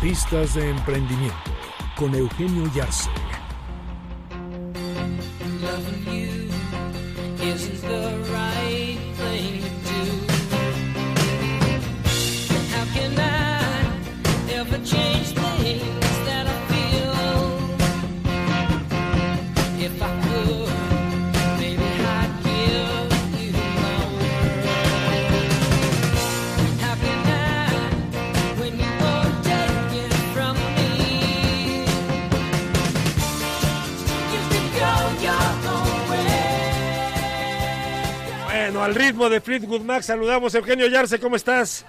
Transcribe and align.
Pistas 0.00 0.54
de 0.54 0.70
emprendimiento 0.70 1.50
con 1.96 2.14
Eugenio 2.14 2.72
Yarse. 2.72 3.10
Al 38.88 38.94
ritmo 38.94 39.28
de 39.28 39.42
Fleetwood 39.42 39.82
Mac, 39.82 40.00
saludamos 40.00 40.54
Eugenio 40.54 40.86
Yarse, 40.86 41.20
¿cómo 41.20 41.36
estás? 41.36 41.84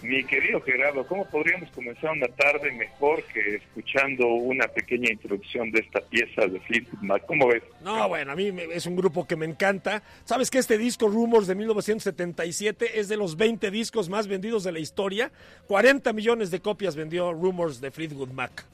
Mi 0.00 0.24
querido 0.24 0.58
Gerardo, 0.62 1.06
¿cómo 1.06 1.28
podríamos 1.28 1.68
comenzar 1.72 2.12
una 2.12 2.28
tarde 2.28 2.72
mejor 2.72 3.22
que 3.24 3.56
escuchando 3.56 4.26
una 4.26 4.66
pequeña 4.68 5.12
introducción 5.12 5.70
de 5.70 5.80
esta 5.80 6.00
pieza 6.00 6.46
de 6.46 6.58
Fleetwood 6.60 7.02
Mac? 7.02 7.26
¿Cómo 7.26 7.46
ves? 7.48 7.62
No, 7.82 8.08
bueno, 8.08 8.32
a 8.32 8.36
mí 8.36 8.50
es 8.72 8.86
un 8.86 8.96
grupo 8.96 9.26
que 9.26 9.36
me 9.36 9.44
encanta. 9.44 10.02
¿Sabes 10.24 10.50
que 10.50 10.56
este 10.56 10.78
disco 10.78 11.08
Rumors 11.08 11.46
de 11.46 11.56
1977 11.56 12.98
es 12.98 13.10
de 13.10 13.18
los 13.18 13.36
20 13.36 13.70
discos 13.70 14.08
más 14.08 14.26
vendidos 14.26 14.64
de 14.64 14.72
la 14.72 14.78
historia? 14.78 15.30
40 15.66 16.10
millones 16.14 16.50
de 16.50 16.60
copias 16.60 16.96
vendió 16.96 17.34
Rumors 17.34 17.82
de 17.82 17.90
Fleetwood 17.90 18.30
Mac. 18.30 18.64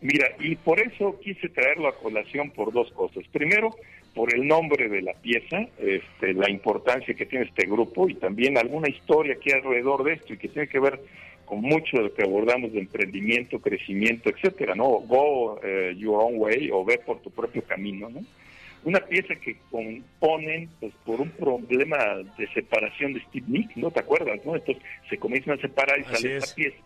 Mira, 0.00 0.26
y 0.40 0.56
por 0.56 0.80
eso 0.80 1.16
quise 1.22 1.48
traerlo 1.48 1.86
a 1.86 1.94
colación 1.94 2.50
por 2.50 2.72
dos 2.72 2.90
cosas. 2.90 3.22
Primero, 3.30 3.70
por 4.14 4.34
el 4.34 4.46
nombre 4.46 4.88
de 4.88 5.02
la 5.02 5.14
pieza, 5.14 5.66
este, 5.78 6.34
la 6.34 6.50
importancia 6.50 7.14
que 7.14 7.26
tiene 7.26 7.46
este 7.46 7.66
grupo 7.66 8.08
y 8.08 8.14
también 8.14 8.58
alguna 8.58 8.88
historia 8.88 9.36
que 9.36 9.52
hay 9.52 9.60
alrededor 9.60 10.04
de 10.04 10.14
esto 10.14 10.34
y 10.34 10.38
que 10.38 10.48
tiene 10.48 10.68
que 10.68 10.80
ver 10.80 11.00
con 11.44 11.60
mucho 11.60 11.96
de 11.96 12.04
lo 12.04 12.14
que 12.14 12.22
abordamos 12.22 12.72
de 12.72 12.80
emprendimiento, 12.80 13.60
crecimiento, 13.60 14.30
etcétera, 14.30 14.74
¿no? 14.74 14.84
Go 14.84 15.60
eh, 15.62 15.94
your 15.96 16.22
own 16.22 16.34
way 16.36 16.70
o 16.72 16.84
ve 16.84 16.98
por 16.98 17.20
tu 17.20 17.30
propio 17.30 17.62
camino, 17.62 18.08
¿no? 18.08 18.20
Una 18.84 19.00
pieza 19.00 19.36
que 19.36 19.56
componen 19.70 20.68
pues 20.80 20.92
por 21.06 21.20
un 21.20 21.30
problema 21.30 21.96
de 22.36 22.48
separación 22.48 23.14
de 23.14 23.20
Steve 23.20 23.46
Nick, 23.48 23.76
¿no 23.76 23.90
te 23.90 24.00
acuerdas, 24.00 24.40
no? 24.44 24.56
Entonces 24.56 24.82
se 25.08 25.18
comienzan 25.18 25.58
a 25.58 25.62
separar 25.62 26.00
y 26.00 26.04
sale 26.04 26.36
esta 26.36 26.54
pieza 26.54 26.78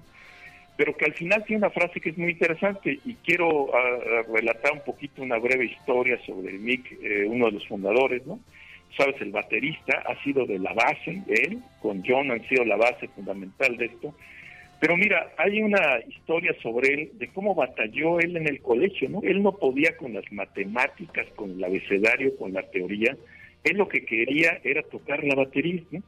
pero 0.76 0.96
que 0.96 1.06
al 1.06 1.14
final 1.14 1.44
tiene 1.44 1.58
una 1.58 1.70
frase 1.70 2.00
que 2.00 2.10
es 2.10 2.18
muy 2.18 2.32
interesante 2.32 2.98
y 3.04 3.14
quiero 3.14 3.74
ah, 3.74 4.22
relatar 4.32 4.72
un 4.72 4.84
poquito 4.84 5.22
una 5.22 5.38
breve 5.38 5.66
historia 5.66 6.18
sobre 6.26 6.52
Mick, 6.52 6.92
eh, 7.02 7.24
uno 7.26 7.46
de 7.46 7.52
los 7.52 7.66
fundadores, 7.66 8.26
¿no? 8.26 8.40
Sabes, 8.96 9.20
el 9.20 9.30
baterista 9.30 10.02
ha 10.06 10.22
sido 10.22 10.46
de 10.46 10.58
la 10.58 10.72
base, 10.72 11.22
él 11.28 11.58
con 11.80 12.02
John 12.06 12.30
han 12.30 12.46
sido 12.48 12.64
la 12.64 12.76
base 12.76 13.08
fundamental 13.08 13.76
de 13.76 13.86
esto. 13.86 14.14
Pero 14.78 14.96
mira, 14.96 15.32
hay 15.38 15.62
una 15.62 16.00
historia 16.06 16.54
sobre 16.62 16.94
él, 16.94 17.10
de 17.14 17.28
cómo 17.28 17.54
batalló 17.54 18.20
él 18.20 18.36
en 18.36 18.46
el 18.46 18.60
colegio, 18.60 19.08
¿no? 19.08 19.22
Él 19.22 19.42
no 19.42 19.52
podía 19.52 19.96
con 19.96 20.12
las 20.12 20.30
matemáticas, 20.30 21.26
con 21.34 21.52
el 21.52 21.64
abecedario, 21.64 22.36
con 22.36 22.52
la 22.52 22.62
teoría. 22.62 23.16
Él 23.64 23.78
lo 23.78 23.88
que 23.88 24.04
quería 24.04 24.60
era 24.62 24.82
tocar 24.82 25.24
la 25.24 25.34
batería, 25.34 25.82
¿no? 25.90 26.02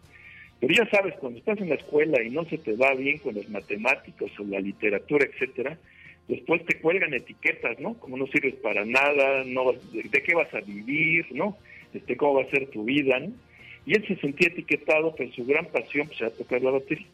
Pero 0.60 0.74
ya 0.74 0.90
sabes, 0.90 1.14
cuando 1.20 1.38
estás 1.38 1.58
en 1.58 1.68
la 1.68 1.76
escuela 1.76 2.22
y 2.22 2.30
no 2.30 2.44
se 2.46 2.58
te 2.58 2.74
va 2.74 2.92
bien 2.94 3.18
con 3.18 3.34
los 3.34 3.48
matemáticos 3.48 4.30
o 4.38 4.44
la 4.44 4.58
literatura, 4.58 5.24
etcétera, 5.24 5.78
después 6.26 6.64
te 6.66 6.80
cuelgan 6.80 7.14
etiquetas, 7.14 7.78
¿no? 7.78 7.94
Como 7.94 8.16
no 8.16 8.26
sirves 8.26 8.56
para 8.56 8.84
nada, 8.84 9.44
no 9.44 9.72
de, 9.72 10.22
qué 10.22 10.34
vas 10.34 10.52
a 10.54 10.60
vivir, 10.60 11.26
¿no? 11.30 11.56
Este, 11.94 12.16
cómo 12.16 12.34
va 12.34 12.42
a 12.42 12.50
ser 12.50 12.66
tu 12.68 12.84
vida, 12.84 13.20
¿no? 13.20 13.32
Y 13.86 13.94
él 13.94 14.06
se 14.06 14.16
sentía 14.16 14.48
etiquetado, 14.48 15.14
pero 15.16 15.32
su 15.32 15.46
gran 15.46 15.66
pasión 15.66 16.08
pues, 16.08 16.20
era 16.20 16.30
tocar 16.30 16.60
la 16.60 16.72
batería. 16.72 17.06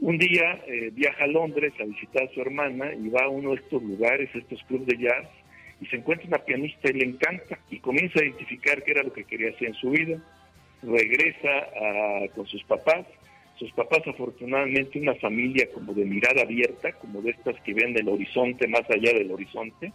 Un 0.00 0.18
día 0.18 0.60
eh, 0.66 0.90
viaja 0.92 1.24
a 1.24 1.28
Londres 1.28 1.72
a 1.80 1.84
visitar 1.84 2.24
a 2.24 2.34
su 2.34 2.40
hermana 2.40 2.92
y 2.94 3.08
va 3.08 3.24
a 3.24 3.28
uno 3.28 3.50
de 3.50 3.56
estos 3.56 3.82
lugares, 3.82 4.28
estos 4.34 4.62
clubes 4.64 4.88
de 4.88 4.98
jazz, 4.98 5.26
y 5.80 5.86
se 5.86 5.96
encuentra 5.96 6.26
una 6.26 6.38
pianista 6.38 6.90
y 6.90 6.94
le 6.94 7.06
encanta 7.06 7.58
y 7.70 7.78
comienza 7.78 8.20
a 8.20 8.24
identificar 8.24 8.82
qué 8.82 8.90
era 8.90 9.04
lo 9.04 9.12
que 9.12 9.24
quería 9.24 9.50
hacer 9.50 9.68
en 9.68 9.74
su 9.74 9.90
vida 9.90 10.20
regresa 10.82 12.28
con 12.34 12.46
sus 12.46 12.62
papás. 12.64 13.06
Sus 13.58 13.72
papás, 13.72 14.06
afortunadamente, 14.06 15.00
una 15.00 15.14
familia 15.14 15.66
como 15.72 15.94
de 15.94 16.04
mirada 16.04 16.42
abierta, 16.42 16.92
como 16.92 17.22
de 17.22 17.30
estas 17.30 17.58
que 17.62 17.72
ven 17.72 17.96
el 17.96 18.08
horizonte 18.08 18.68
más 18.68 18.82
allá 18.90 19.14
del 19.14 19.30
horizonte, 19.30 19.92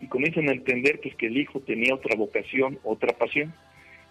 y 0.00 0.06
comienzan 0.06 0.48
a 0.48 0.52
entender 0.52 1.00
pues 1.00 1.14
que 1.16 1.26
el 1.26 1.36
hijo 1.36 1.60
tenía 1.60 1.94
otra 1.94 2.14
vocación, 2.16 2.78
otra 2.84 3.12
pasión. 3.12 3.52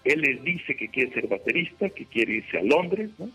Él 0.03 0.21
les 0.21 0.43
dice 0.43 0.75
que 0.75 0.89
quiere 0.89 1.13
ser 1.13 1.27
baterista, 1.27 1.89
que 1.89 2.05
quiere 2.05 2.33
irse 2.33 2.57
a 2.57 2.63
Londres, 2.63 3.11
¿no? 3.17 3.29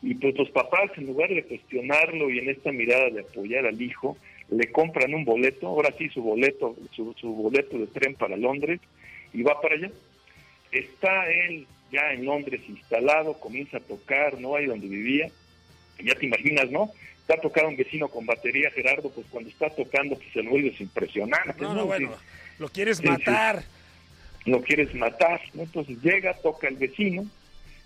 Y 0.00 0.14
pues 0.14 0.36
los 0.36 0.50
papás, 0.50 0.90
en 0.96 1.06
lugar 1.06 1.28
de 1.28 1.44
cuestionarlo 1.44 2.30
y 2.30 2.38
en 2.38 2.50
esta 2.50 2.72
mirada 2.72 3.10
de 3.10 3.20
apoyar 3.20 3.66
al 3.66 3.80
hijo, 3.82 4.16
le 4.50 4.70
compran 4.70 5.12
un 5.12 5.24
boleto, 5.24 5.66
ahora 5.66 5.92
sí 5.98 6.08
su 6.08 6.22
boleto, 6.22 6.76
su, 6.92 7.14
su 7.14 7.32
boleto 7.34 7.78
de 7.78 7.88
tren 7.88 8.14
para 8.14 8.36
Londres, 8.36 8.80
y 9.32 9.42
va 9.42 9.60
para 9.60 9.74
allá. 9.74 9.90
Está 10.72 11.30
él 11.30 11.66
ya 11.90 12.12
en 12.12 12.24
Londres 12.24 12.60
instalado, 12.68 13.38
comienza 13.40 13.78
a 13.78 13.80
tocar, 13.80 14.38
¿no? 14.38 14.54
Ahí 14.54 14.66
donde 14.66 14.88
vivía. 14.88 15.30
ya 16.02 16.14
te 16.14 16.26
imaginas, 16.26 16.70
¿no? 16.70 16.92
Está 17.20 17.40
tocando 17.40 17.70
un 17.70 17.76
vecino 17.76 18.08
con 18.08 18.24
batería, 18.24 18.70
Gerardo, 18.70 19.10
pues 19.10 19.26
cuando 19.30 19.50
está 19.50 19.68
tocando, 19.70 20.16
pues 20.16 20.34
el 20.36 20.46
ruido 20.46 20.70
es 20.70 20.80
impresionante. 20.80 21.62
No, 21.62 21.74
no, 21.74 21.86
bueno, 21.86 22.10
lo 22.58 22.68
quieres 22.68 23.02
matar. 23.02 23.64
Lo 24.44 24.62
quieres 24.62 24.94
matar, 24.94 25.40
¿no? 25.52 25.62
Entonces 25.62 25.98
llega, 26.02 26.32
toca 26.34 26.68
el 26.68 26.76
vecino. 26.76 27.26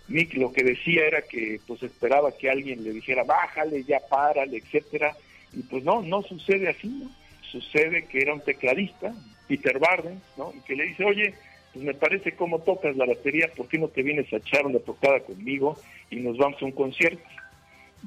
Nick 0.07 0.33
lo 0.35 0.51
que 0.51 0.63
decía 0.63 1.05
era 1.05 1.21
que 1.21 1.59
pues 1.65 1.81
esperaba 1.83 2.31
que 2.37 2.49
alguien 2.49 2.83
le 2.83 2.91
dijera, 2.91 3.23
bájale, 3.23 3.83
ya 3.83 3.99
párale, 4.09 4.57
etcétera. 4.57 5.15
Y 5.53 5.63
pues 5.63 5.83
no, 5.83 6.01
no 6.01 6.21
sucede 6.23 6.69
así, 6.69 6.87
¿no? 6.87 7.11
Sucede 7.51 8.05
que 8.05 8.21
era 8.21 8.33
un 8.33 8.41
tecladista, 8.41 9.13
Peter 9.47 9.77
Barden, 9.77 10.21
¿no? 10.37 10.53
Y 10.55 10.61
que 10.61 10.75
le 10.75 10.85
dice, 10.85 11.03
oye, 11.03 11.33
pues 11.73 11.83
me 11.83 11.93
parece 11.95 12.33
cómo 12.33 12.59
tocas 12.59 12.95
la 12.95 13.05
batería, 13.05 13.49
¿por 13.55 13.67
qué 13.67 13.79
no 13.79 13.87
te 13.87 14.03
vienes 14.03 14.31
a 14.31 14.37
echar 14.37 14.65
una 14.65 14.79
tocada 14.79 15.19
conmigo 15.21 15.75
y 16.11 16.17
nos 16.17 16.37
vamos 16.37 16.61
a 16.61 16.65
un 16.65 16.71
concierto? 16.71 17.23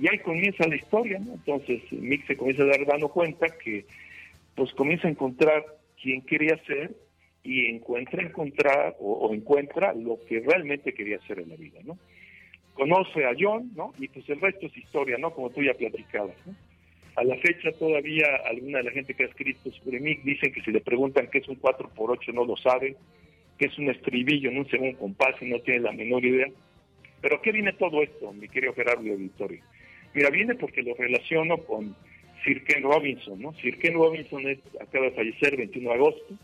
Y 0.00 0.08
ahí 0.08 0.18
comienza 0.20 0.68
la 0.68 0.76
historia, 0.76 1.18
¿no? 1.18 1.32
Entonces 1.34 1.82
Mick 1.90 2.26
se 2.26 2.36
comienza 2.36 2.62
a 2.62 2.66
dar 2.66 2.86
dando 2.86 3.08
cuenta 3.08 3.46
que 3.48 3.84
pues 4.54 4.72
comienza 4.74 5.08
a 5.08 5.10
encontrar 5.10 5.64
quién 6.00 6.22
quería 6.22 6.56
ser 6.64 6.94
y 7.42 7.66
encuentra 7.66 8.22
encontrar 8.22 8.96
o, 9.00 9.32
encuentra 9.32 9.94
lo 9.94 10.18
que 10.28 10.40
realmente 10.40 10.94
quería 10.94 11.16
hacer 11.16 11.40
en 11.40 11.48
la 11.48 11.56
vida, 11.56 11.80
¿no? 11.84 11.98
Conoce 12.74 13.24
a 13.24 13.34
John, 13.38 13.72
¿no? 13.74 13.94
Y 13.98 14.08
pues 14.08 14.28
el 14.28 14.40
resto 14.40 14.66
es 14.66 14.76
historia, 14.76 15.16
¿no? 15.18 15.32
Como 15.32 15.50
tú 15.50 15.62
ya 15.62 15.74
platicabas, 15.74 16.36
¿no? 16.46 16.54
A 17.16 17.24
la 17.24 17.36
fecha 17.36 17.72
todavía 17.72 18.26
alguna 18.44 18.78
de 18.78 18.84
la 18.84 18.90
gente 18.90 19.14
que 19.14 19.24
ha 19.24 19.26
escrito 19.26 19.70
sobre 19.72 19.98
Mick 20.00 20.22
dicen 20.22 20.52
que 20.52 20.60
si 20.60 20.70
le 20.70 20.80
preguntan 20.80 21.28
qué 21.32 21.38
es 21.38 21.48
un 21.48 21.58
4x8 21.60 22.34
no 22.34 22.44
lo 22.44 22.56
saben, 22.56 22.96
que 23.58 23.66
es 23.66 23.78
un 23.78 23.90
estribillo 23.90 24.50
en 24.50 24.58
un 24.58 24.68
segundo 24.68 24.98
compás 24.98 25.34
y 25.40 25.46
no 25.46 25.60
tiene 25.60 25.80
la 25.80 25.92
menor 25.92 26.24
idea. 26.24 26.46
Pero 27.20 27.40
¿qué 27.40 27.52
viene 27.52 27.72
todo 27.72 28.02
esto, 28.02 28.32
mi 28.32 28.48
querido 28.48 28.74
Gerardo 28.74 29.10
Auditorio? 29.10 29.60
Mira, 30.14 30.30
viene 30.30 30.54
porque 30.54 30.82
lo 30.82 30.94
relaciono 30.94 31.58
con 31.58 31.96
Sir 32.44 32.64
Ken 32.64 32.82
Robinson, 32.82 33.40
¿no? 33.40 33.52
Sir 33.54 33.78
Ken 33.78 33.94
Robinson 33.94 34.46
es, 34.48 34.58
acaba 34.80 35.06
de 35.06 35.12
fallecer 35.12 35.54
el 35.54 35.58
21 35.58 35.88
de 35.88 35.94
agosto, 35.94 36.34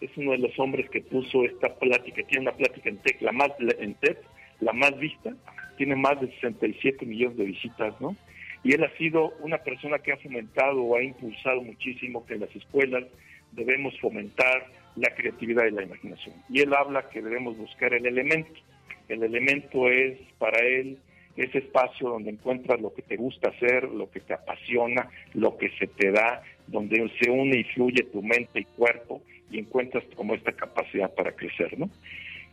es 0.00 0.10
uno 0.16 0.32
de 0.32 0.38
los 0.38 0.58
hombres 0.58 0.88
que 0.90 1.00
puso 1.00 1.44
esta 1.44 1.74
plática, 1.74 2.22
tiene 2.26 2.48
una 2.48 2.56
plática 2.56 2.88
en 2.88 2.98
TED, 2.98 3.20
la 3.20 3.32
más, 3.32 3.50
en 3.78 3.94
TED, 3.94 4.16
la 4.60 4.72
más 4.72 4.98
vista, 4.98 5.34
tiene 5.76 5.96
más 5.96 6.20
de 6.20 6.28
67 6.28 7.06
millones 7.06 7.36
de 7.36 7.44
visitas, 7.44 8.00
¿no? 8.00 8.16
Y 8.64 8.74
él 8.74 8.84
ha 8.84 8.96
sido 8.96 9.32
una 9.40 9.58
persona 9.58 9.98
que 9.98 10.12
ha 10.12 10.16
fomentado 10.18 10.82
o 10.82 10.96
ha 10.96 11.02
impulsado 11.02 11.62
muchísimo 11.62 12.24
que 12.26 12.34
en 12.34 12.40
las 12.40 12.54
escuelas 12.54 13.04
debemos 13.52 13.98
fomentar 14.00 14.66
la 14.96 15.14
creatividad 15.14 15.66
y 15.66 15.70
la 15.70 15.82
imaginación. 15.82 16.34
Y 16.48 16.60
él 16.60 16.72
habla 16.74 17.08
que 17.08 17.22
debemos 17.22 17.56
buscar 17.56 17.94
el 17.94 18.06
elemento. 18.06 18.60
El 19.08 19.22
elemento 19.22 19.88
es 19.88 20.18
para 20.38 20.58
él 20.64 20.98
ese 21.36 21.58
espacio 21.58 22.10
donde 22.10 22.30
encuentras 22.30 22.80
lo 22.80 22.92
que 22.92 23.02
te 23.02 23.16
gusta 23.16 23.48
hacer, 23.48 23.84
lo 23.84 24.10
que 24.10 24.20
te 24.20 24.34
apasiona, 24.34 25.08
lo 25.34 25.56
que 25.56 25.70
se 25.78 25.86
te 25.86 26.10
da, 26.10 26.42
donde 26.66 27.10
se 27.20 27.30
une 27.30 27.60
y 27.60 27.64
fluye 27.64 28.02
tu 28.04 28.22
mente 28.22 28.60
y 28.60 28.64
cuerpo 28.64 29.22
y 29.50 29.58
encuentras 29.58 30.04
como 30.14 30.34
esta 30.34 30.52
capacidad 30.52 31.14
para 31.14 31.32
crecer, 31.32 31.78
¿no? 31.78 31.90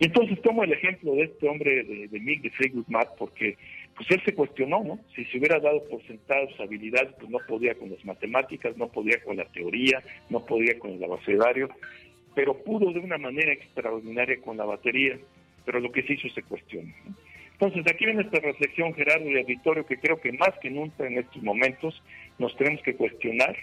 Y 0.02 0.06
entonces 0.06 0.42
tomo 0.42 0.64
el 0.64 0.72
ejemplo 0.72 1.14
de 1.14 1.24
este 1.24 1.50
hombre 1.50 1.84
de, 1.84 2.08
de 2.08 2.20
Mick 2.22 2.42
de 2.42 2.50
Fleetwood 2.52 2.88
Mac 2.88 3.10
porque 3.18 3.58
pues 3.98 4.10
él 4.12 4.22
se 4.24 4.34
cuestionó, 4.34 4.82
¿no? 4.82 5.00
Si 5.14 5.26
se 5.26 5.38
hubiera 5.38 5.60
dado 5.60 5.84
por 5.90 6.02
sentado 6.08 6.48
su 6.56 6.64
habilidad, 6.64 7.14
pues 7.18 7.30
no 7.30 7.40
podía 7.46 7.76
con 7.76 7.90
las 7.90 8.04
matemáticas, 8.06 8.78
no 8.78 8.88
podía 8.88 9.22
con 9.22 9.36
la 9.36 9.44
teoría, 9.46 10.02
no 10.30 10.46
podía 10.46 10.80
con 10.80 10.92
el 10.92 11.04
abecedario, 11.04 11.68
pero 12.36 12.64
pudo 12.64 12.92
de 12.92 13.00
una 13.00 13.18
manera 13.18 13.54
extraordinaria 13.54 14.40
con 14.42 14.58
la 14.58 14.66
batería, 14.66 15.18
pero 15.66 15.80
lo 15.80 15.92
que 15.92 16.04
se 16.04 16.14
hizo 16.14 16.30
se 16.30 16.44
cuestionó. 16.44 16.94
Entonces, 17.54 17.86
aquí 17.92 18.06
viene 18.06 18.22
esta 18.22 18.40
reflexión, 18.40 18.94
Gerardo 18.94 19.30
y 19.30 19.38
auditorio, 19.38 19.86
que 19.86 19.98
creo 19.98 20.20
que 20.22 20.32
más 20.32 20.52
que 20.62 20.70
nunca 20.70 21.06
en 21.06 21.18
estos 21.18 21.44
momentos 21.44 22.02
nos 22.38 22.56
tenemos 22.56 22.82
que 22.84 22.96
cuestionar 22.96 23.56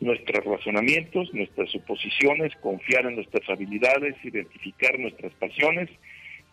nuestros 0.00 0.44
razonamientos, 0.44 1.32
nuestras 1.34 1.70
suposiciones, 1.70 2.54
confiar 2.56 3.04
en 3.06 3.16
nuestras 3.16 3.48
habilidades, 3.50 4.14
identificar 4.24 4.98
nuestras 4.98 5.32
pasiones 5.34 5.90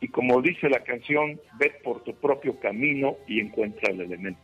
y 0.02 0.10
como 0.10 0.42
dice 0.42 0.70
la 0.70 0.84
canción, 0.84 1.40
ve 1.60 1.72
por 1.84 2.04
tu 2.04 2.14
propio 2.16 2.60
camino 2.60 3.16
y 3.28 3.40
encuentra 3.40 3.92
el 3.92 4.02
elemento. 4.02 4.40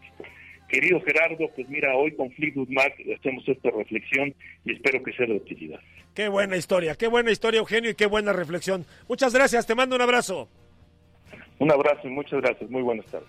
Querido 0.72 1.02
Gerardo, 1.02 1.50
pues 1.54 1.68
mira, 1.68 1.94
hoy 1.98 2.16
con 2.16 2.32
Fleetwood 2.32 2.70
Mac 2.70 2.94
hacemos 3.20 3.44
esta 3.46 3.70
reflexión 3.72 4.34
y 4.64 4.72
espero 4.72 5.04
que 5.04 5.12
sea 5.12 5.26
de 5.26 5.34
utilidad. 5.34 5.82
Qué 6.16 6.30
buena 6.30 6.56
historia, 6.56 6.96
qué 6.96 7.08
buena 7.08 7.30
historia, 7.30 7.60
Eugenio, 7.60 7.90
y 7.90 7.96
qué 7.96 8.06
buena 8.06 8.32
reflexión. 8.32 8.86
Muchas 9.10 9.34
gracias, 9.34 9.68
te 9.68 9.76
mando 9.76 9.98
un 9.98 10.02
abrazo. 10.02 10.48
Un 11.60 11.72
abrazo 11.72 12.08
y 12.08 12.12
muchas 12.12 12.40
gracias. 12.42 12.70
Muy 12.70 12.84
buenas 12.84 13.06
tardes. 13.08 13.28